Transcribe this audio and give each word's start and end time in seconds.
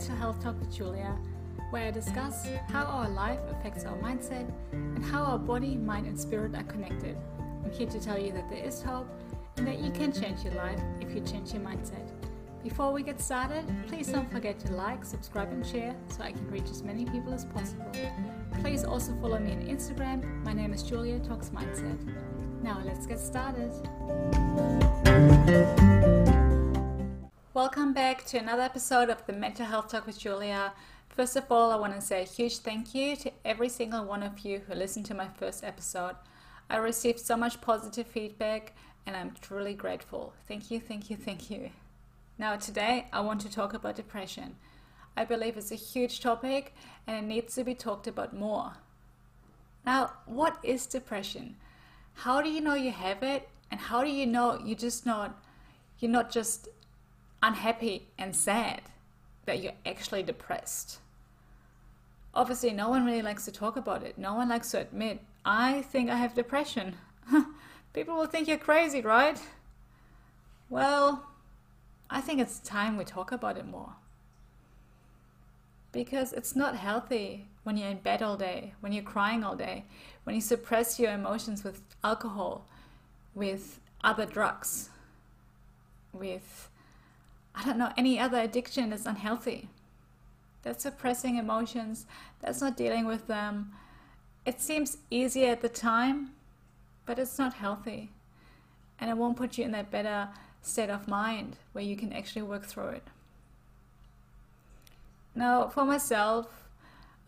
Mental 0.00 0.16
Health 0.16 0.42
Talk 0.42 0.58
with 0.58 0.74
Julia, 0.74 1.14
where 1.68 1.88
I 1.88 1.90
discuss 1.90 2.48
how 2.72 2.84
our 2.84 3.10
life 3.10 3.38
affects 3.50 3.84
our 3.84 3.98
mindset 3.98 4.50
and 4.72 5.04
how 5.04 5.22
our 5.24 5.38
body, 5.38 5.76
mind, 5.76 6.06
and 6.06 6.18
spirit 6.18 6.54
are 6.54 6.62
connected. 6.62 7.18
I'm 7.38 7.70
here 7.70 7.86
to 7.88 8.00
tell 8.00 8.18
you 8.18 8.32
that 8.32 8.48
there 8.48 8.64
is 8.64 8.80
hope 8.80 9.06
and 9.58 9.66
that 9.66 9.78
you 9.78 9.90
can 9.90 10.10
change 10.10 10.42
your 10.42 10.54
life 10.54 10.80
if 11.02 11.14
you 11.14 11.20
change 11.20 11.52
your 11.52 11.60
mindset. 11.60 12.10
Before 12.62 12.94
we 12.94 13.02
get 13.02 13.20
started, 13.20 13.66
please 13.88 14.08
don't 14.08 14.32
forget 14.32 14.58
to 14.60 14.72
like, 14.72 15.04
subscribe, 15.04 15.52
and 15.52 15.66
share 15.66 15.94
so 16.08 16.22
I 16.22 16.32
can 16.32 16.50
reach 16.50 16.70
as 16.70 16.82
many 16.82 17.04
people 17.04 17.34
as 17.34 17.44
possible. 17.44 17.92
Please 18.62 18.84
also 18.84 19.14
follow 19.20 19.38
me 19.38 19.52
on 19.52 19.66
Instagram. 19.66 20.24
My 20.46 20.54
name 20.54 20.72
is 20.72 20.82
Julia 20.82 21.18
Talks 21.18 21.50
Mindset. 21.50 21.98
Now 22.62 22.80
let's 22.86 23.04
get 23.04 23.20
started. 23.20 23.70
Welcome 27.60 27.92
back 27.92 28.24
to 28.28 28.38
another 28.38 28.62
episode 28.62 29.10
of 29.10 29.26
the 29.26 29.34
Mental 29.34 29.66
Health 29.66 29.88
Talk 29.88 30.06
with 30.06 30.18
Julia. 30.18 30.72
First 31.10 31.36
of 31.36 31.44
all, 31.52 31.70
I 31.70 31.76
want 31.76 31.94
to 31.94 32.00
say 32.00 32.22
a 32.22 32.24
huge 32.24 32.56
thank 32.56 32.94
you 32.94 33.16
to 33.16 33.30
every 33.44 33.68
single 33.68 34.02
one 34.02 34.22
of 34.22 34.38
you 34.38 34.62
who 34.66 34.74
listened 34.74 35.04
to 35.06 35.14
my 35.14 35.28
first 35.28 35.62
episode. 35.62 36.16
I 36.70 36.78
received 36.78 37.18
so 37.20 37.36
much 37.36 37.60
positive 37.60 38.06
feedback 38.06 38.74
and 39.04 39.14
I'm 39.14 39.34
truly 39.42 39.74
grateful. 39.74 40.32
Thank 40.48 40.70
you, 40.70 40.80
thank 40.80 41.10
you, 41.10 41.18
thank 41.18 41.50
you. 41.50 41.68
Now, 42.38 42.56
today 42.56 43.08
I 43.12 43.20
want 43.20 43.42
to 43.42 43.52
talk 43.52 43.74
about 43.74 43.96
depression. 43.96 44.56
I 45.14 45.26
believe 45.26 45.58
it's 45.58 45.70
a 45.70 45.74
huge 45.74 46.20
topic 46.20 46.74
and 47.06 47.14
it 47.14 47.28
needs 47.28 47.54
to 47.56 47.64
be 47.64 47.74
talked 47.74 48.06
about 48.06 48.34
more. 48.34 48.72
Now, 49.84 50.12
what 50.24 50.56
is 50.62 50.86
depression? 50.86 51.56
How 52.14 52.40
do 52.40 52.48
you 52.48 52.62
know 52.62 52.72
you 52.72 52.92
have 52.92 53.22
it? 53.22 53.50
And 53.70 53.78
how 53.78 54.02
do 54.02 54.08
you 54.08 54.26
know 54.26 54.58
you're 54.64 54.78
just 54.78 55.04
not 55.04 55.44
you're 55.98 56.10
not 56.10 56.30
just 56.30 56.66
unhappy 57.42 58.08
and 58.18 58.34
sad 58.34 58.82
that 59.46 59.62
you're 59.62 59.72
actually 59.86 60.22
depressed? 60.22 60.98
Obviously, 62.34 62.70
no 62.70 62.88
one 62.88 63.04
really 63.04 63.22
likes 63.22 63.44
to 63.46 63.52
talk 63.52 63.76
about 63.76 64.02
it. 64.02 64.16
No 64.16 64.34
one 64.34 64.48
likes 64.48 64.70
to 64.70 64.80
admit, 64.80 65.20
I 65.44 65.82
think 65.82 66.10
I 66.10 66.16
have 66.16 66.34
depression. 66.34 66.94
People 67.92 68.16
will 68.16 68.26
think 68.26 68.46
you're 68.46 68.58
crazy, 68.58 69.00
right? 69.00 69.40
Well, 70.68 71.26
I 72.08 72.20
think 72.20 72.40
it's 72.40 72.60
time 72.60 72.96
we 72.96 73.04
talk 73.04 73.32
about 73.32 73.56
it 73.56 73.66
more. 73.66 73.94
Because 75.92 76.32
it's 76.32 76.54
not 76.54 76.76
healthy 76.76 77.46
when 77.64 77.76
you're 77.76 77.88
in 77.88 77.98
bed 77.98 78.22
all 78.22 78.36
day, 78.36 78.74
when 78.80 78.92
you're 78.92 79.02
crying 79.02 79.42
all 79.42 79.56
day, 79.56 79.84
when 80.24 80.34
you 80.34 80.40
suppress 80.40 80.98
your 81.00 81.12
emotions 81.12 81.64
with 81.64 81.82
alcohol, 82.04 82.66
with 83.34 83.80
other 84.02 84.24
drugs, 84.24 84.90
with, 86.12 86.69
I 87.60 87.64
don't 87.64 87.78
know, 87.78 87.92
any 87.98 88.18
other 88.18 88.38
addiction 88.38 88.90
is 88.90 89.04
unhealthy. 89.04 89.68
That's 90.62 90.82
suppressing 90.82 91.36
emotions, 91.36 92.06
that's 92.40 92.62
not 92.62 92.76
dealing 92.76 93.06
with 93.06 93.26
them. 93.26 93.72
It 94.46 94.62
seems 94.62 94.96
easier 95.10 95.52
at 95.52 95.60
the 95.60 95.68
time, 95.68 96.30
but 97.04 97.18
it's 97.18 97.38
not 97.38 97.54
healthy. 97.54 98.12
And 98.98 99.10
it 99.10 99.16
won't 99.18 99.36
put 99.36 99.58
you 99.58 99.64
in 99.64 99.72
that 99.72 99.90
better 99.90 100.30
state 100.62 100.88
of 100.88 101.06
mind 101.06 101.56
where 101.72 101.84
you 101.84 101.96
can 101.96 102.14
actually 102.14 102.42
work 102.42 102.64
through 102.64 102.88
it. 102.88 103.08
Now, 105.34 105.68
for 105.68 105.84
myself, 105.84 106.68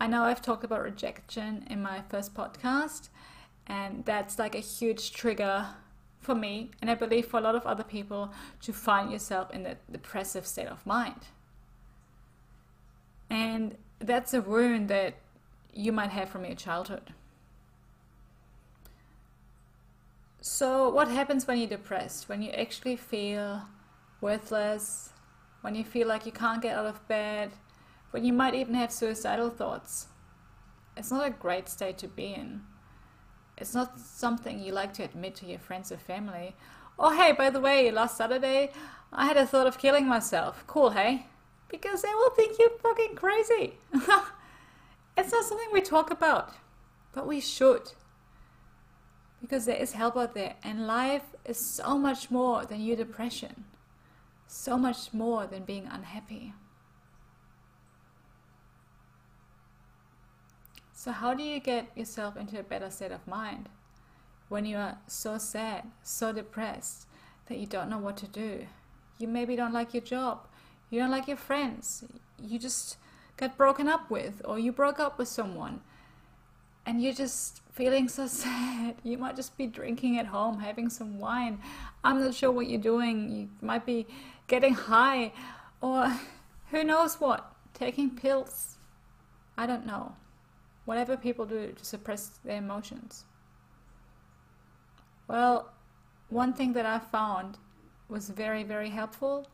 I 0.01 0.07
know 0.07 0.25
I've 0.25 0.43
talked 0.43 0.65
about 0.65 0.83
rejection 0.83 1.67
in 1.69 1.83
my 1.83 2.03
first 2.09 2.35
podcast, 2.35 3.11
and 3.67 4.05
that's 4.07 4.39
like 4.39 4.55
a 4.55 4.61
huge 4.61 5.13
trigger 5.13 5.67
for 6.23 6.34
me, 6.34 6.70
and 6.81 6.91
I 6.91 6.95
believe 6.95 7.27
for 7.27 7.39
a 7.39 7.42
lot 7.42 7.55
of 7.55 7.67
other 7.67 7.83
people, 7.83 8.33
to 8.62 8.73
find 8.73 9.11
yourself 9.11 9.51
in 9.51 9.65
that 9.65 9.78
depressive 9.92 10.47
state 10.47 10.69
of 10.69 10.87
mind. 10.87 11.27
And 13.29 13.77
that's 13.98 14.33
a 14.33 14.41
wound 14.41 14.89
that 14.89 15.14
you 15.75 15.92
might 15.92 16.11
have 16.11 16.29
from 16.29 16.45
your 16.45 16.55
childhood. 16.55 17.13
So, 20.41 20.89
what 20.89 21.08
happens 21.08 21.47
when 21.47 21.58
you're 21.58 21.69
depressed? 21.69 22.29
When 22.29 22.42
you 22.42 22.51
actually 22.51 22.97
feel 22.97 23.63
worthless, 24.20 25.11
when 25.61 25.74
you 25.74 25.85
feel 25.85 26.08
like 26.08 26.27
you 26.27 26.33
can't 26.33 26.61
get 26.61 26.77
out 26.77 26.86
of 26.86 27.07
bed, 27.08 27.52
when 28.11 28.24
you 28.24 28.33
might 28.33 28.55
even 28.55 28.74
have 28.74 28.92
suicidal 28.92 29.51
thoughts? 29.51 30.08
It's 30.97 31.11
not 31.11 31.27
a 31.27 31.30
great 31.30 31.68
state 31.68 31.97
to 31.98 32.08
be 32.08 32.35
in. 32.35 32.63
It's 33.58 33.74
not 33.74 33.98
something 33.98 34.58
you 34.58 34.73
like 34.73 34.92
to 34.95 35.05
admit 35.05 35.35
to 35.36 35.46
your 35.46 35.58
friends 35.58 35.92
or 35.92 35.96
family. 35.96 36.55
Oh, 36.98 37.17
hey, 37.17 37.33
by 37.33 37.51
the 37.51 37.61
way, 37.61 37.90
last 37.90 38.17
Saturday 38.17 38.70
I 39.13 39.27
had 39.27 39.36
a 39.36 39.46
thought 39.46 39.67
of 39.67 39.79
killing 39.79 40.07
myself. 40.07 40.64
Cool, 40.67 40.90
hey? 40.90 41.27
Because 41.68 42.02
they 42.02 42.14
will 42.14 42.30
think 42.30 42.58
you're 42.58 42.79
fucking 42.83 43.14
crazy. 43.14 43.74
it's 45.17 45.33
not 45.33 45.45
something 45.45 45.68
we 45.73 45.80
talk 45.80 46.11
about, 46.11 46.52
but 47.12 47.27
we 47.27 47.41
should 47.41 47.92
because 49.42 49.67
there 49.67 49.77
is 49.77 49.92
help 49.92 50.17
out 50.17 50.35
there 50.35 50.55
and 50.62 50.86
life 50.86 51.24
is 51.45 51.58
so 51.58 51.98
much 51.98 52.30
more 52.30 52.64
than 52.64 52.80
your 52.80 52.96
depression 52.96 53.64
so 54.46 54.79
much 54.79 55.12
more 55.12 55.46
than 55.46 55.64
being 55.64 55.86
unhappy 55.91 56.55
so 61.02 61.11
how 61.11 61.35
do 61.35 61.42
you 61.42 61.58
get 61.58 61.90
yourself 61.96 62.36
into 62.36 62.61
a 62.61 62.63
better 62.63 62.89
state 62.89 63.11
of 63.11 63.27
mind 63.27 63.68
when 64.48 64.64
you 64.64 64.77
are 64.77 64.98
so 65.08 65.36
sad 65.36 65.83
so 66.05 66.33
depressed 66.33 67.08
that 67.46 67.58
you 67.58 67.67
don't 67.67 67.90
know 67.90 67.98
what 67.98 68.17
to 68.17 68.29
do 68.29 68.67
you 69.18 69.27
maybe 69.27 69.57
don't 69.57 69.73
like 69.73 69.92
your 69.92 70.02
job 70.02 70.46
you 70.91 71.01
don't 71.01 71.11
like 71.11 71.27
your 71.27 71.36
friends 71.36 72.05
you 72.41 72.57
just 72.57 72.98
got 73.36 73.57
broken 73.57 73.89
up 73.89 74.08
with 74.12 74.41
or 74.45 74.61
you 74.61 74.70
broke 74.70 75.01
up 75.01 75.18
with 75.18 75.27
someone 75.27 75.80
and 76.86 77.02
you're 77.02 77.12
just 77.12 77.62
feeling 77.73 78.08
so 78.08 78.27
sad. 78.45 78.95
You 79.02 79.18
might 79.18 79.35
just 79.35 79.57
be 79.57 79.67
drinking 79.67 80.18
at 80.18 80.27
home, 80.27 80.61
having 80.61 80.89
some 80.89 81.18
wine. 81.18 81.58
I'm 82.05 82.20
not 82.20 82.35
sure 82.35 82.51
what 82.51 82.68
you're 82.68 82.80
doing. 82.80 83.30
You 83.30 83.48
might 83.61 83.86
be 83.86 84.07
getting 84.48 84.74
high, 84.74 85.33
or 85.80 86.12
who 86.70 86.83
knows 86.83 87.20
what, 87.20 87.55
taking 87.73 88.11
pills. 88.11 88.77
I 89.57 89.67
don't 89.67 89.86
know. 89.86 90.17
Whatever 90.85 91.17
people 91.17 91.47
do 91.47 91.73
to 91.73 91.85
suppress 91.85 92.39
their 92.45 92.59
emotions. 92.59 93.25
Well, 95.29 95.73
one 96.29 96.53
thing 96.53 96.73
that 96.73 96.87
I 96.87 96.98
found 96.98 97.59
was 98.09 98.29
very, 98.31 98.65
very 98.65 98.91
helpful 98.91 99.47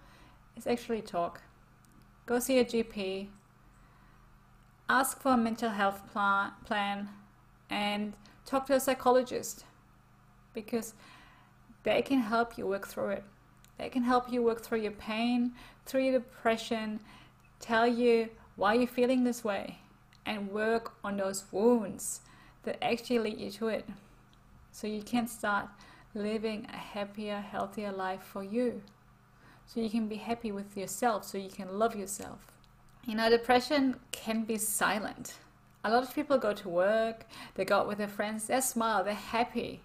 is 0.57 0.67
actually 0.67 1.03
talk. 1.03 1.43
Go 2.27 2.39
see 2.39 2.59
a 2.59 2.65
GP, 2.65 3.29
ask 4.89 5.21
for 5.21 5.33
a 5.33 5.37
mental 5.37 5.71
health 5.71 6.03
plan, 6.13 7.09
and 7.71 8.15
talk 8.47 8.67
to 8.67 8.75
a 8.75 8.81
psychologist 8.81 9.65
because 10.55 10.95
they 11.85 12.03
can 12.03 12.21
help 12.21 12.57
you 12.57 12.67
work 12.67 12.89
through 12.89 13.11
it. 13.11 13.25
They 13.79 13.89
can 13.89 14.03
help 14.03 14.33
you 14.33 14.43
work 14.43 14.63
through 14.63 14.81
your 14.81 14.93
pain, 14.93 15.53
through 15.87 16.05
your 16.05 16.15
depression, 16.15 17.01
tell 17.61 17.87
you 17.87 18.31
why 18.57 18.75
you're 18.75 18.89
feeling 18.89 19.25
this 19.25 19.45
way, 19.45 19.79
and 20.29 20.51
work 20.51 20.93
on 21.03 21.17
those 21.17 21.45
wounds 21.51 22.21
that 22.65 22.85
actually 22.85 23.19
lead 23.19 23.39
you 23.39 23.51
to 23.51 23.69
it. 23.69 23.89
So 24.71 24.87
you 24.87 25.03
can 25.03 25.27
start 25.27 25.69
living 26.15 26.67
a 26.73 26.77
happier, 26.77 27.41
healthier 27.41 27.91
life 27.91 28.23
for 28.23 28.45
you. 28.45 28.83
So 29.67 29.81
you 29.81 29.91
can 29.91 30.07
be 30.07 30.17
happy 30.17 30.53
with 30.53 30.77
yourself, 30.77 31.25
so 31.25 31.39
you 31.39 31.49
can 31.51 31.79
love 31.79 31.97
yourself. 31.97 32.53
You 33.07 33.15
know, 33.15 33.31
depression 33.31 33.97
can 34.13 34.45
be 34.45 34.59
silent. 34.59 35.35
A 35.85 35.91
lot 35.91 36.03
of 36.03 36.15
people 36.15 36.39
go 36.39 36.53
to 36.53 36.69
work, 36.69 37.25
they 37.55 37.65
go 37.65 37.79
out 37.79 37.89
with 37.89 37.99
their 37.99 38.09
friends, 38.09 38.47
they 38.47 38.61
smile, 38.61 39.03
they're 39.03 39.15
happy. 39.15 39.83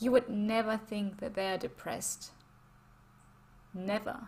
You 0.00 0.10
would 0.12 0.28
never 0.28 0.76
think 0.76 1.20
that 1.20 1.34
they 1.34 1.52
are 1.52 1.58
depressed. 1.58 2.30
Never. 3.72 4.18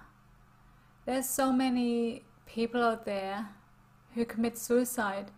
There's 1.04 1.28
so 1.28 1.52
many 1.52 2.22
people 2.46 2.82
out 2.82 3.04
there 3.04 3.48
who 4.14 4.24
commit 4.24 4.58
suicide. 4.58 5.30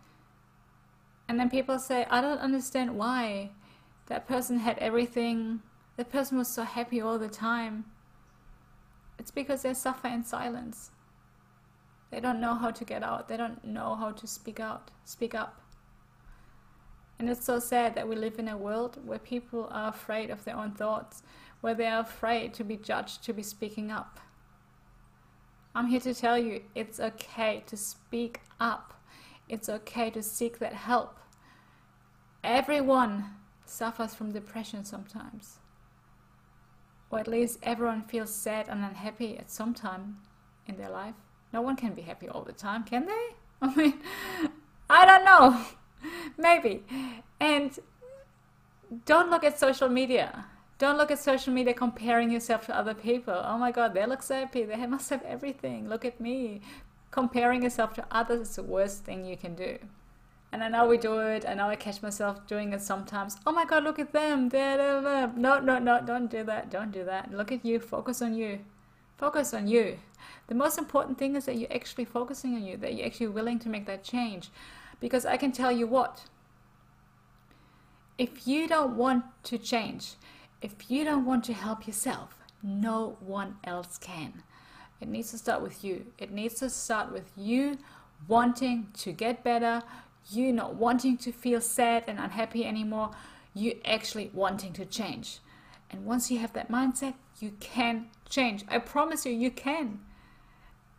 And 1.27 1.39
then 1.39 1.49
people 1.49 1.79
say, 1.79 2.05
I 2.09 2.21
don't 2.21 2.39
understand 2.39 2.97
why. 2.97 3.51
That 4.07 4.27
person 4.27 4.59
had 4.59 4.77
everything. 4.77 5.61
That 5.97 6.11
person 6.11 6.37
was 6.37 6.47
so 6.47 6.63
happy 6.63 7.01
all 7.01 7.17
the 7.17 7.29
time. 7.29 7.85
It's 9.17 9.31
because 9.31 9.63
they 9.63 9.73
suffer 9.73 10.07
in 10.07 10.23
silence. 10.23 10.91
They 12.11 12.19
don't 12.19 12.39
know 12.39 12.53
how 12.53 12.71
to 12.71 12.85
get 12.85 13.03
out. 13.03 13.27
They 13.27 13.37
don't 13.37 13.63
know 13.65 13.95
how 13.95 14.11
to 14.11 14.27
speak 14.27 14.59
out, 14.59 14.91
speak 15.03 15.33
up. 15.33 15.61
And 17.17 17.29
it's 17.29 17.45
so 17.45 17.59
sad 17.59 17.95
that 17.95 18.07
we 18.07 18.15
live 18.15 18.39
in 18.39 18.49
a 18.49 18.57
world 18.57 18.99
where 19.05 19.19
people 19.19 19.69
are 19.71 19.89
afraid 19.89 20.29
of 20.29 20.43
their 20.43 20.57
own 20.57 20.71
thoughts, 20.71 21.23
where 21.61 21.73
they 21.73 21.87
are 21.87 22.01
afraid 22.01 22.53
to 22.55 22.63
be 22.63 22.77
judged, 22.77 23.23
to 23.23 23.33
be 23.33 23.41
speaking 23.41 23.89
up. 23.89 24.19
I'm 25.73 25.87
here 25.87 26.01
to 26.01 26.13
tell 26.13 26.37
you 26.37 26.61
it's 26.73 26.99
okay 26.99 27.63
to 27.67 27.77
speak 27.77 28.41
up. 28.59 28.94
It's 29.47 29.69
okay 29.69 30.09
to 30.11 30.23
seek 30.23 30.59
that 30.59 30.73
help. 30.73 31.19
Everyone 32.43 33.25
suffers 33.65 34.15
from 34.15 34.31
depression 34.31 34.83
sometimes. 34.83 35.59
Or 37.09 37.19
at 37.19 37.27
least 37.27 37.59
everyone 37.63 38.03
feels 38.03 38.33
sad 38.33 38.67
and 38.67 38.83
unhappy 38.83 39.37
at 39.37 39.51
some 39.51 39.73
time 39.73 40.17
in 40.67 40.77
their 40.77 40.89
life. 40.89 41.15
No 41.53 41.61
one 41.61 41.75
can 41.75 41.93
be 41.93 42.01
happy 42.01 42.27
all 42.27 42.43
the 42.43 42.53
time, 42.53 42.83
can 42.83 43.05
they? 43.05 43.35
I 43.61 43.75
mean, 43.75 43.93
I 44.89 45.05
don't 45.05 45.25
know. 45.25 45.65
Maybe. 46.37 46.83
And 47.39 47.77
don't 49.05 49.29
look 49.29 49.43
at 49.43 49.59
social 49.59 49.89
media. 49.89 50.45
Don't 50.77 50.97
look 50.97 51.11
at 51.11 51.19
social 51.19 51.53
media 51.53 51.73
comparing 51.73 52.29
yourself 52.29 52.65
to 52.65 52.77
other 52.77 52.93
people. 52.93 53.33
Oh 53.33 53.57
my 53.57 53.71
god, 53.71 53.93
they 53.93 54.05
look 54.05 54.21
so 54.21 54.35
happy. 54.35 54.63
They 54.63 54.85
must 54.87 55.09
have 55.09 55.23
everything. 55.23 55.87
Look 55.87 56.03
at 56.03 56.19
me. 56.19 56.61
Comparing 57.11 57.63
yourself 57.63 57.93
to 57.93 58.05
others 58.11 58.49
is 58.49 58.55
the 58.55 58.63
worst 58.63 59.05
thing 59.05 59.25
you 59.25 59.37
can 59.37 59.55
do. 59.55 59.77
And 60.51 60.63
I 60.63 60.69
know 60.69 60.85
we 60.87 60.97
do 60.97 61.19
it. 61.19 61.45
I 61.47 61.53
know 61.53 61.67
I 61.67 61.75
catch 61.75 62.01
myself 62.01 62.45
doing 62.47 62.71
it 62.73 62.81
sometimes. 62.81 63.37
Oh 63.45 63.51
my 63.51 63.65
god, 63.65 63.83
look 63.83 63.99
at 63.99 64.13
them. 64.13 64.49
No, 64.53 65.59
no, 65.59 65.79
no, 65.79 66.01
don't 66.05 66.29
do 66.31 66.43
that. 66.43 66.69
Don't 66.69 66.91
do 66.91 67.03
that. 67.03 67.31
Look 67.33 67.51
at 67.51 67.65
you. 67.65 67.79
Focus 67.79 68.21
on 68.21 68.33
you. 68.35 68.59
Focus 69.17 69.53
on 69.53 69.67
you. 69.67 69.97
The 70.47 70.55
most 70.55 70.77
important 70.77 71.17
thing 71.17 71.35
is 71.35 71.45
that 71.45 71.57
you're 71.57 71.73
actually 71.73 72.05
focusing 72.05 72.55
on 72.55 72.63
you, 72.63 72.77
that 72.77 72.93
you're 72.95 73.05
actually 73.05 73.27
willing 73.27 73.59
to 73.59 73.69
make 73.69 73.85
that 73.85 74.03
change. 74.03 74.49
Because 74.99 75.25
I 75.25 75.37
can 75.37 75.51
tell 75.51 75.71
you 75.71 75.87
what, 75.87 76.23
if 78.17 78.47
you 78.47 78.67
don't 78.67 78.95
want 78.95 79.25
to 79.43 79.57
change, 79.57 80.13
if 80.61 80.89
you 80.89 81.03
don't 81.03 81.25
want 81.25 81.43
to 81.45 81.53
help 81.53 81.85
yourself, 81.85 82.37
no 82.63 83.17
one 83.19 83.57
else 83.63 83.97
can. 83.97 84.43
It 85.05 85.11
needs 85.11 85.29
to 85.31 85.37
start 85.37 85.61
with 85.61 85.83
you. 85.83 86.07
It 86.17 86.31
needs 86.31 86.55
to 86.55 86.69
start 86.69 87.11
with 87.11 87.31
you 87.37 87.77
wanting 88.27 88.87
to 88.95 89.11
get 89.11 89.43
better, 89.43 89.83
you 90.31 90.51
not 90.51 90.73
wanting 90.77 91.15
to 91.17 91.31
feel 91.31 91.61
sad 91.61 92.05
and 92.07 92.17
unhappy 92.17 92.65
anymore, 92.65 93.11
you 93.53 93.79
actually 93.85 94.31
wanting 94.33 94.73
to 94.73 94.83
change. 94.83 95.41
And 95.91 96.05
once 96.05 96.31
you 96.31 96.39
have 96.39 96.53
that 96.53 96.71
mindset, 96.71 97.13
you 97.39 97.51
can 97.59 98.07
change. 98.27 98.65
I 98.67 98.79
promise 98.79 99.27
you, 99.27 99.31
you 99.31 99.51
can. 99.51 99.99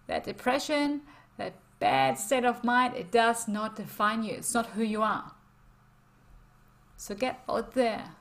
That 0.06 0.22
depression, 0.22 1.00
that 1.36 1.54
bad 1.80 2.16
state 2.16 2.44
of 2.44 2.62
mind, 2.62 2.94
it 2.94 3.10
does 3.10 3.48
not 3.48 3.74
define 3.74 4.22
you. 4.22 4.34
It's 4.34 4.54
not 4.54 4.66
who 4.66 4.84
you 4.84 5.02
are. 5.02 5.32
So 6.96 7.16
get 7.16 7.42
out 7.48 7.74
there. 7.74 8.12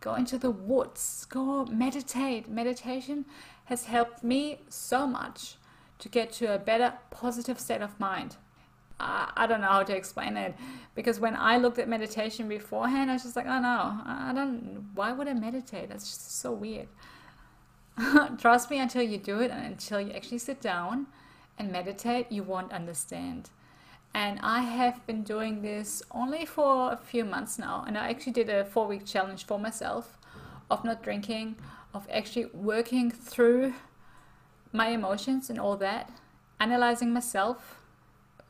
Go 0.00 0.14
into 0.14 0.38
the 0.38 0.50
woods. 0.50 1.24
Go 1.28 1.66
meditate. 1.66 2.48
Meditation 2.48 3.26
has 3.68 3.84
helped 3.84 4.24
me 4.24 4.60
so 4.70 5.06
much 5.06 5.56
to 5.98 6.08
get 6.08 6.32
to 6.32 6.54
a 6.54 6.58
better 6.58 6.94
positive 7.10 7.60
state 7.60 7.82
of 7.82 8.00
mind. 8.00 8.36
I, 8.98 9.30
I 9.36 9.46
don't 9.46 9.60
know 9.60 9.68
how 9.68 9.82
to 9.82 9.94
explain 9.94 10.38
it 10.38 10.54
because 10.94 11.20
when 11.20 11.36
I 11.36 11.58
looked 11.58 11.78
at 11.78 11.86
meditation 11.86 12.48
beforehand, 12.48 13.10
I 13.10 13.14
was 13.14 13.24
just 13.24 13.36
like, 13.36 13.46
oh 13.46 13.60
no, 13.60 14.00
I 14.06 14.32
don't, 14.34 14.88
why 14.94 15.12
would 15.12 15.28
I 15.28 15.34
meditate? 15.34 15.90
That's 15.90 16.04
just 16.04 16.40
so 16.40 16.50
weird. 16.50 16.88
Trust 18.38 18.70
me 18.70 18.78
until 18.78 19.02
you 19.02 19.18
do 19.18 19.40
it 19.40 19.50
and 19.50 19.66
until 19.66 20.00
you 20.00 20.12
actually 20.12 20.38
sit 20.38 20.62
down 20.62 21.06
and 21.58 21.70
meditate, 21.70 22.32
you 22.32 22.42
won't 22.42 22.72
understand. 22.72 23.50
And 24.14 24.40
I 24.42 24.60
have 24.62 25.06
been 25.06 25.24
doing 25.24 25.60
this 25.60 26.02
only 26.10 26.46
for 26.46 26.92
a 26.92 26.96
few 26.96 27.26
months 27.26 27.58
now. 27.58 27.84
And 27.86 27.98
I 27.98 28.08
actually 28.08 28.32
did 28.32 28.48
a 28.48 28.64
four 28.64 28.86
week 28.86 29.04
challenge 29.04 29.44
for 29.44 29.58
myself 29.58 30.16
of 30.70 30.84
not 30.84 31.02
drinking, 31.02 31.56
of 31.94 32.06
actually 32.10 32.46
working 32.52 33.10
through 33.10 33.74
my 34.72 34.88
emotions 34.88 35.50
and 35.50 35.58
all 35.58 35.76
that, 35.76 36.10
analyzing 36.60 37.12
myself, 37.12 37.80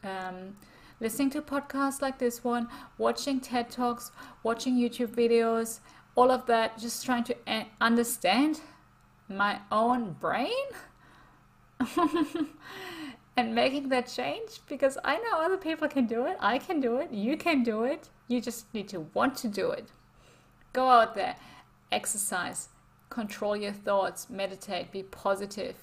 um, 0.03 0.57
listening 1.01 1.31
to 1.31 1.43
podcasts 1.43 2.03
like 2.03 2.19
this 2.19 2.43
one, 2.43 2.69
watching 2.99 3.41
TED 3.41 3.71
Talks, 3.71 4.11
watching 4.43 4.77
YouTube 4.77 5.15
videos, 5.15 5.81
all 6.15 6.31
of 6.31 6.47
that, 6.47 6.79
just 6.79 7.05
trying 7.05 7.25
to 7.25 7.37
understand 7.81 8.61
my 9.29 9.61
own 9.71 10.17
brain. 10.21 10.67
and 13.39 13.55
making 13.55 13.89
that 13.89 14.09
change 14.09 14.61
because 14.69 14.99
I 15.05 15.17
know 15.19 15.39
other 15.39 15.57
people 15.57 15.87
can 15.87 16.07
do 16.07 16.27
it. 16.27 16.37
I 16.41 16.59
can 16.59 16.81
do 16.81 16.97
it. 16.97 17.13
You 17.13 17.37
can 17.37 17.63
do 17.63 17.85
it. 17.85 18.09
You 18.27 18.41
just 18.41 18.75
need 18.75 18.89
to 18.89 19.07
want 19.15 19.37
to 19.37 19.49
do 19.49 19.71
it. 19.71 19.93
Go 20.73 20.89
out 20.89 21.15
there, 21.15 21.37
exercise, 21.93 22.69
control 23.11 23.57
your 23.57 23.73
thoughts, 23.73 24.29
meditate, 24.29 24.93
be 24.93 25.03
positive, 25.03 25.77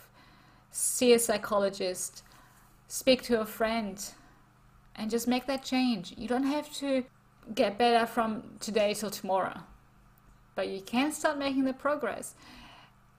see 0.72 1.14
a 1.14 1.20
psychologist, 1.20 2.24
speak 2.88 3.24
to 3.24 3.42
a 3.42 3.46
friend, 3.46 4.12
and 4.96 5.10
just 5.10 5.28
make 5.28 5.46
that 5.48 5.64
change. 5.64 6.14
You 6.18 6.28
don't 6.28 6.44
have 6.44 6.72
to 6.76 7.04
get 7.54 7.78
better 7.78 8.06
from 8.06 8.44
today 8.60 8.94
till 8.94 9.10
tomorrow, 9.10 9.60
but 10.56 10.68
you 10.68 10.82
can 10.82 11.12
start 11.12 11.38
making 11.38 11.66
the 11.66 11.74
progress. 11.74 12.36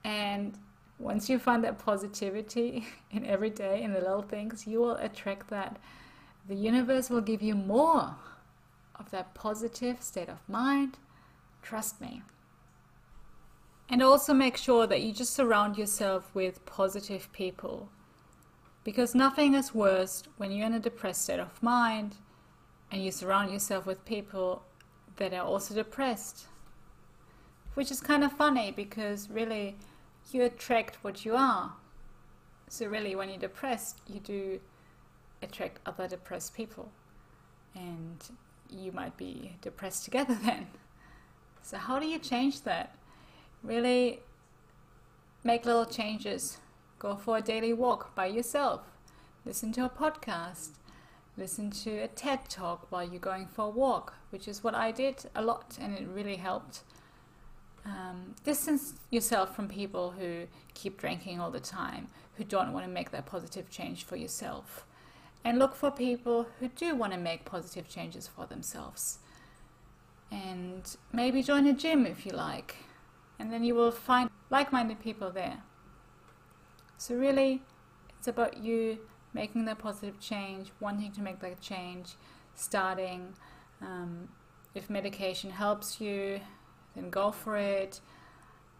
And 0.03 0.57
once 0.99 1.29
you 1.29 1.37
find 1.37 1.63
that 1.63 1.77
positivity 1.77 2.87
in 3.11 3.25
every 3.25 3.49
day 3.49 3.83
in 3.83 3.93
the 3.93 3.99
little 3.99 4.21
things, 4.21 4.65
you 4.67 4.79
will 4.79 4.95
attract 4.95 5.49
that. 5.49 5.77
The 6.47 6.55
universe 6.55 7.09
will 7.09 7.21
give 7.21 7.41
you 7.41 7.55
more 7.55 8.15
of 8.95 9.11
that 9.11 9.33
positive 9.33 10.01
state 10.01 10.29
of 10.29 10.39
mind. 10.47 10.97
Trust 11.61 11.99
me. 11.99 12.21
And 13.89 14.03
also 14.03 14.33
make 14.33 14.57
sure 14.57 14.85
that 14.87 15.01
you 15.01 15.13
just 15.13 15.33
surround 15.33 15.77
yourself 15.77 16.29
with 16.33 16.65
positive 16.65 17.31
people. 17.31 17.89
Because 18.83 19.15
nothing 19.15 19.53
is 19.53 19.73
worse 19.73 20.23
when 20.37 20.51
you're 20.51 20.65
in 20.65 20.73
a 20.73 20.79
depressed 20.79 21.23
state 21.23 21.39
of 21.39 21.61
mind 21.63 22.15
and 22.91 23.03
you 23.03 23.11
surround 23.11 23.51
yourself 23.51 23.85
with 23.85 24.05
people 24.05 24.63
that 25.17 25.33
are 25.33 25.45
also 25.45 25.73
depressed. 25.73 26.45
Which 27.73 27.91
is 27.91 27.99
kind 27.99 28.23
of 28.23 28.31
funny 28.31 28.71
because 28.71 29.29
really 29.29 29.75
you 30.31 30.43
attract 30.43 31.03
what 31.03 31.25
you 31.25 31.35
are. 31.35 31.73
So, 32.69 32.85
really, 32.87 33.15
when 33.15 33.29
you're 33.29 33.37
depressed, 33.37 33.99
you 34.07 34.19
do 34.19 34.59
attract 35.41 35.79
other 35.85 36.07
depressed 36.07 36.53
people. 36.53 36.91
And 37.75 38.17
you 38.69 38.91
might 38.91 39.15
be 39.15 39.53
depressed 39.61 40.03
together 40.03 40.37
then. 40.43 40.67
So, 41.61 41.77
how 41.77 41.99
do 41.99 42.07
you 42.07 42.19
change 42.19 42.63
that? 42.63 42.96
Really 43.67 44.21
make 45.43 45.65
little 45.65 45.85
changes. 45.85 46.57
Go 46.99 47.17
for 47.17 47.35
a 47.35 47.41
daily 47.41 47.73
walk 47.73 48.15
by 48.15 48.27
yourself. 48.27 48.79
Listen 49.45 49.73
to 49.73 49.83
a 49.83 49.89
podcast. 49.89 50.69
Listen 51.35 51.69
to 51.71 51.97
a 51.97 52.07
TED 52.07 52.49
talk 52.49 52.89
while 52.89 53.03
you're 53.03 53.19
going 53.19 53.45
for 53.45 53.65
a 53.65 53.69
walk, 53.69 54.13
which 54.29 54.47
is 54.47 54.63
what 54.63 54.73
I 54.73 54.91
did 54.91 55.25
a 55.35 55.41
lot 55.41 55.77
and 55.81 55.93
it 55.97 56.07
really 56.07 56.37
helped 56.37 56.79
um, 57.85 58.35
distance 58.45 58.93
yourself 59.11 59.53
from 59.53 59.67
people 59.67 60.11
who 60.11 60.47
keep 60.73 60.97
drinking 60.97 61.41
all 61.41 61.51
the 61.51 61.59
time, 61.59 62.07
who 62.37 62.45
don't 62.45 62.71
want 62.71 62.85
to 62.85 62.91
make 62.91 63.11
that 63.11 63.25
positive 63.25 63.69
change 63.69 64.05
for 64.05 64.15
yourself. 64.15 64.85
And 65.43 65.59
look 65.59 65.75
for 65.75 65.91
people 65.91 66.47
who 66.61 66.69
do 66.69 66.95
want 66.95 67.11
to 67.11 67.19
make 67.19 67.43
positive 67.43 67.89
changes 67.89 68.29
for 68.29 68.45
themselves. 68.45 69.19
And 70.31 70.83
maybe 71.11 71.43
join 71.43 71.67
a 71.67 71.73
gym 71.73 72.05
if 72.05 72.25
you 72.25 72.31
like. 72.31 72.77
And 73.39 73.51
then 73.51 73.63
you 73.63 73.75
will 73.75 73.91
find 73.91 74.29
like 74.49 74.71
minded 74.71 74.99
people 74.99 75.29
there. 75.29 75.57
So, 76.97 77.15
really, 77.15 77.61
it's 78.17 78.27
about 78.27 78.57
you 78.57 78.99
making 79.33 79.65
that 79.65 79.77
positive 79.77 80.19
change, 80.19 80.71
wanting 80.79 81.11
to 81.11 81.21
make 81.21 81.39
that 81.41 81.61
change, 81.61 82.15
starting. 82.55 83.33
Um, 83.81 84.29
if 84.73 84.89
medication 84.89 85.51
helps 85.51 86.01
you, 86.01 86.39
then 86.95 87.09
go 87.09 87.31
for 87.31 87.57
it. 87.57 87.99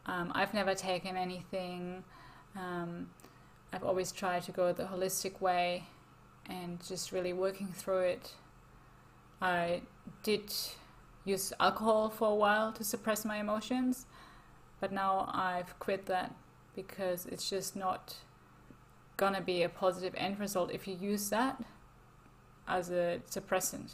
Um, 0.07 0.31
I've 0.33 0.53
never 0.53 0.73
taken 0.73 1.15
anything. 1.15 2.03
Um, 2.55 3.09
I've 3.71 3.83
always 3.83 4.11
tried 4.11 4.43
to 4.43 4.51
go 4.51 4.73
the 4.73 4.85
holistic 4.85 5.41
way 5.41 5.83
and 6.49 6.83
just 6.87 7.11
really 7.11 7.33
working 7.33 7.67
through 7.67 7.99
it. 7.99 8.33
I 9.41 9.81
did 10.23 10.53
use 11.25 11.53
alcohol 11.59 12.09
for 12.09 12.29
a 12.29 12.35
while 12.35 12.71
to 12.73 12.83
suppress 12.83 13.25
my 13.25 13.37
emotions, 13.37 14.05
but 14.79 14.91
now 14.91 15.29
I've 15.33 15.77
quit 15.79 16.05
that 16.07 16.33
because 16.75 17.25
it's 17.25 17.49
just 17.49 17.75
not 17.75 18.15
gonna 19.17 19.41
be 19.41 19.63
a 19.63 19.69
positive 19.69 20.13
end 20.15 20.39
result 20.39 20.71
if 20.71 20.87
you 20.87 20.95
use 20.95 21.29
that 21.29 21.61
as 22.67 22.89
a 22.89 23.19
suppressant. 23.29 23.93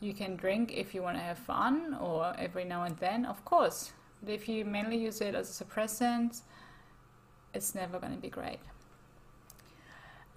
You 0.00 0.14
can 0.14 0.36
drink 0.36 0.72
if 0.74 0.94
you 0.94 1.02
want 1.02 1.18
to 1.18 1.22
have 1.22 1.38
fun 1.38 1.96
or 2.00 2.34
every 2.38 2.64
now 2.64 2.84
and 2.84 2.96
then, 2.96 3.26
of 3.26 3.44
course. 3.44 3.92
But 4.22 4.32
if 4.32 4.48
you 4.48 4.64
mainly 4.64 4.96
use 4.96 5.20
it 5.20 5.34
as 5.34 5.60
a 5.60 5.64
suppressant, 5.64 6.40
it's 7.52 7.74
never 7.74 7.98
going 7.98 8.14
to 8.14 8.20
be 8.20 8.30
great. 8.30 8.60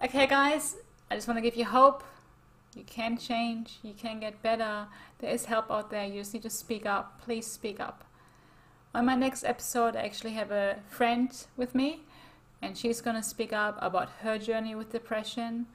Okay, 0.02 0.26
guys, 0.26 0.76
I 1.10 1.14
just 1.14 1.26
want 1.28 1.38
to 1.38 1.42
give 1.42 1.56
you 1.56 1.64
hope. 1.64 2.04
You 2.76 2.84
can 2.84 3.16
change, 3.16 3.78
you 3.82 3.94
can 3.94 4.20
get 4.20 4.42
better. 4.42 4.86
There 5.20 5.30
is 5.30 5.44
help 5.44 5.70
out 5.70 5.90
there. 5.90 6.04
You 6.04 6.20
just 6.20 6.34
need 6.34 6.42
to 6.42 6.50
speak 6.50 6.84
up. 6.84 7.22
Please 7.22 7.46
speak 7.46 7.80
up. 7.80 8.04
On 8.94 9.06
my 9.06 9.16
next 9.16 9.42
episode, 9.42 9.96
I 9.96 10.02
actually 10.02 10.34
have 10.34 10.52
a 10.52 10.76
friend 10.88 11.28
with 11.56 11.74
me, 11.74 12.02
and 12.62 12.78
she's 12.78 13.00
going 13.00 13.16
to 13.16 13.24
speak 13.24 13.52
up 13.52 13.76
about 13.82 14.08
her 14.20 14.38
journey 14.38 14.76
with 14.76 14.92
depression, 14.92 15.66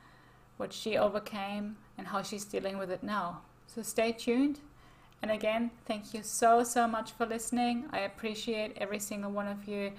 what 0.55 0.71
she 0.71 0.97
overcame, 0.97 1.75
and 1.97 2.07
how 2.07 2.21
she's 2.21 2.45
dealing 2.45 2.77
with 2.77 2.89
it 2.89 3.03
now. 3.03 3.41
So 3.67 3.81
stay 3.81 4.13
tuned. 4.13 4.61
And 5.21 5.31
again, 5.31 5.71
thank 5.85 6.13
you 6.13 6.23
so, 6.23 6.63
so 6.63 6.87
much 6.87 7.11
for 7.11 7.25
listening. 7.25 7.87
I 7.91 7.99
appreciate 7.99 8.77
every 8.77 8.99
single 8.99 9.31
one 9.31 9.47
of 9.47 9.67
you. 9.67 9.91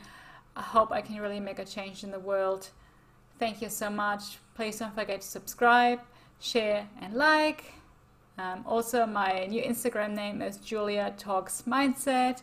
I 0.56 0.62
hope 0.62 0.90
I 0.90 1.02
can 1.02 1.20
really 1.20 1.40
make 1.40 1.58
a 1.58 1.66
change 1.66 2.02
in 2.02 2.10
the 2.12 2.18
world. 2.18 2.70
Thank 3.38 3.60
you 3.60 3.68
so 3.68 3.90
much. 3.90 4.38
Please 4.54 4.78
don't 4.78 4.94
forget 4.94 5.20
to 5.20 5.28
subscribe, 5.28 6.00
share, 6.40 6.88
and 7.02 7.12
like. 7.12 7.74
Um, 8.38 8.64
also, 8.66 9.04
my 9.04 9.44
new 9.44 9.62
Instagram 9.62 10.14
name 10.14 10.40
is 10.40 10.56
Julia 10.56 11.12
Talks 11.18 11.64
Mindset. 11.68 12.40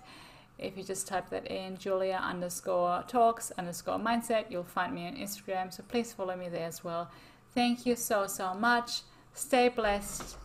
If 0.59 0.75
you 0.75 0.83
just 0.83 1.07
type 1.07 1.29
that 1.29 1.47
in, 1.47 1.77
Julia 1.77 2.19
underscore 2.21 3.03
talks 3.07 3.51
underscore 3.57 3.99
mindset, 3.99 4.45
you'll 4.49 4.63
find 4.63 4.93
me 4.93 5.07
on 5.07 5.15
Instagram. 5.15 5.71
So 5.71 5.83
please 5.87 6.13
follow 6.13 6.35
me 6.35 6.49
there 6.49 6.65
as 6.65 6.83
well. 6.83 7.11
Thank 7.53 7.85
you 7.85 7.95
so, 7.95 8.27
so 8.27 8.53
much. 8.53 9.01
Stay 9.33 9.69
blessed. 9.69 10.37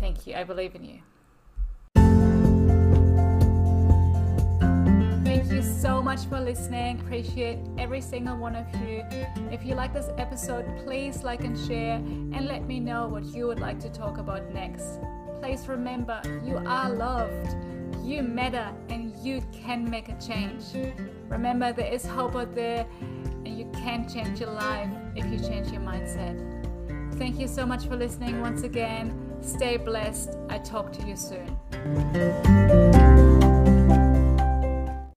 Thank 0.00 0.26
you. 0.26 0.34
I 0.34 0.44
believe 0.44 0.74
in 0.74 0.84
you. 0.84 0.98
Thank 5.24 5.52
you 5.52 5.62
so 5.62 6.02
much 6.02 6.24
for 6.26 6.40
listening. 6.40 7.00
Appreciate 7.00 7.58
every 7.76 8.00
single 8.00 8.36
one 8.36 8.56
of 8.56 8.66
you. 8.80 9.04
If 9.50 9.64
you 9.64 9.74
like 9.74 9.92
this 9.92 10.08
episode, 10.16 10.64
please 10.84 11.22
like 11.22 11.44
and 11.44 11.58
share 11.66 11.96
and 11.96 12.46
let 12.46 12.66
me 12.66 12.80
know 12.80 13.08
what 13.08 13.24
you 13.24 13.46
would 13.46 13.60
like 13.60 13.78
to 13.80 13.90
talk 13.90 14.16
about 14.18 14.52
next. 14.54 15.00
Please 15.40 15.68
remember 15.68 16.20
you 16.44 16.56
are 16.66 16.88
loved, 16.90 17.56
you 18.02 18.22
matter, 18.22 18.72
and 18.88 19.14
you 19.16 19.42
can 19.52 19.88
make 19.88 20.08
a 20.08 20.18
change. 20.20 20.64
Remember, 21.28 21.72
there 21.72 21.92
is 21.92 22.04
hope 22.04 22.36
out 22.36 22.54
there, 22.54 22.86
and 23.44 23.58
you 23.58 23.70
can 23.72 24.08
change 24.08 24.40
your 24.40 24.50
life 24.50 24.90
if 25.14 25.24
you 25.26 25.38
change 25.38 25.70
your 25.70 25.82
mindset. 25.82 26.36
Thank 27.14 27.38
you 27.38 27.48
so 27.48 27.64
much 27.66 27.86
for 27.86 27.96
listening 27.96 28.40
once 28.40 28.62
again. 28.62 29.12
Stay 29.42 29.76
blessed. 29.76 30.36
I 30.48 30.58
talk 30.58 30.92
to 30.92 31.02
you 31.06 31.16
soon. 31.16 33.01